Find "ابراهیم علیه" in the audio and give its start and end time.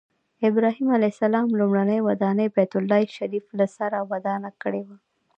0.49-1.11